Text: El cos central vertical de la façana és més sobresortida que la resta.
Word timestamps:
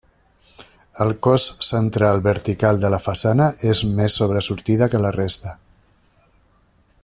El 1.03 1.11
cos 1.27 1.43
central 1.67 2.23
vertical 2.29 2.81
de 2.85 2.91
la 2.95 3.01
façana 3.03 3.49
és 3.75 3.83
més 4.01 4.17
sobresortida 4.23 4.89
que 4.95 5.03
la 5.05 5.13
resta. 5.21 5.55